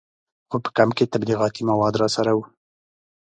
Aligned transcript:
خو 0.49 0.57
په 0.63 0.69
کمپ 0.77 0.91
کې 0.97 1.11
تبلیغاتي 1.13 1.61
مواد 1.69 1.93
راسره 2.01 2.31
وو. 2.35 2.43